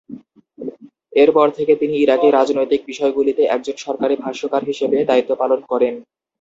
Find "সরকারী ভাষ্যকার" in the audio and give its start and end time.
3.85-4.63